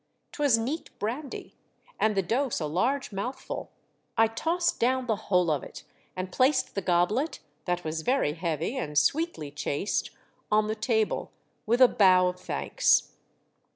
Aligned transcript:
'Twas 0.31 0.57
neat 0.57 0.89
brandy, 0.97 1.53
and 1.99 2.17
the 2.17 2.23
dose 2.23 2.59
a 2.59 2.65
large 2.65 3.11
mouthful; 3.11 3.69
I 4.17 4.25
tossed 4.25 4.79
down 4.79 5.05
the 5.05 5.15
whole 5.29 5.51
of 5.51 5.61
it, 5.61 5.83
and 6.15 6.31
placed 6.31 6.73
the 6.73 6.81
goblet, 6.81 7.39
that 7.65 7.83
was 7.83 8.01
very 8.01 8.33
heavy 8.33 8.75
and 8.77 8.87
94 8.87 8.87
THE 8.87 8.87
DEATH 8.87 8.97
SHIP. 8.97 9.11
sweetly 9.11 9.51
chased, 9.51 10.11
on 10.51 10.65
the 10.65 10.73
table 10.73 11.31
with 11.67 11.81
a 11.81 11.87
bow 11.87 12.25
of 12.29 12.39
thanks. 12.39 13.11